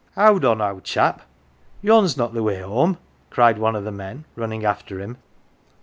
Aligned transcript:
"Howd 0.15 0.43
on, 0.45 0.61
owd 0.61 0.83
chap! 0.83 1.21
Yon's 1.83 2.17
not 2.17 2.33
the 2.33 2.41
way 2.41 2.59
home!" 2.59 2.97
cried 3.29 3.59
one 3.59 3.75
of 3.75 3.83
the 3.83 3.91
men, 3.91 4.25
running 4.35 4.65
after 4.65 4.99
him. 4.99 5.17